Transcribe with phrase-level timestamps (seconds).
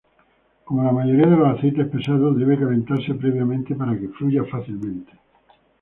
[0.65, 5.11] Como la mayoría de los aceites pesados, debe calentarse previamente para que fluya fácilmente.